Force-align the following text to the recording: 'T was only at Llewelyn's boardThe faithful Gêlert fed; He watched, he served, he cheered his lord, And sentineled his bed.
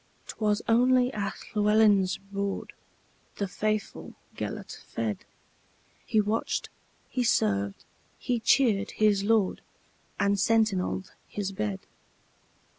'T 0.25 0.33
was 0.39 0.63
only 0.67 1.13
at 1.13 1.35
Llewelyn's 1.53 2.17
boardThe 2.33 3.47
faithful 3.47 4.15
Gêlert 4.35 4.75
fed; 4.83 5.25
He 6.07 6.19
watched, 6.19 6.69
he 7.07 7.23
served, 7.23 7.85
he 8.17 8.39
cheered 8.39 8.89
his 8.97 9.23
lord, 9.23 9.61
And 10.19 10.39
sentineled 10.39 11.11
his 11.27 11.51
bed. 11.51 11.81